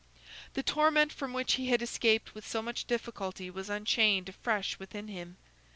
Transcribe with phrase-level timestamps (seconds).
[0.55, 5.09] The torment from which he had escaped with so much difficulty was unchained afresh within
[5.09, 5.37] him.